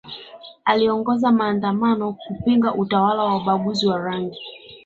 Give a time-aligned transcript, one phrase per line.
[0.65, 4.39] aliongoza maandamano kupinga utawala wa ubaguzi wa rangi